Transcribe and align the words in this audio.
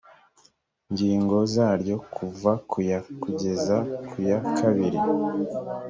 ngingo 0.91 1.37
zaryo 1.53 1.95
kuva 2.15 2.51
ku 2.69 2.77
ya 2.89 2.99
kugeza 3.21 3.75
ku 4.09 4.17
ya 4.29 4.37
kabiri 4.57 4.99